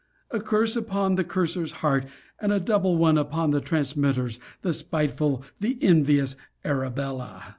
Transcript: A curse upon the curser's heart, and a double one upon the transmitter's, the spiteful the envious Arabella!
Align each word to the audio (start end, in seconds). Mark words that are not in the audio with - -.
A 0.31 0.39
curse 0.39 0.75
upon 0.75 1.13
the 1.13 1.23
curser's 1.23 1.73
heart, 1.85 2.07
and 2.39 2.51
a 2.51 2.59
double 2.59 2.97
one 2.97 3.19
upon 3.19 3.51
the 3.51 3.61
transmitter's, 3.61 4.39
the 4.63 4.73
spiteful 4.73 5.43
the 5.59 5.77
envious 5.79 6.35
Arabella! 6.65 7.43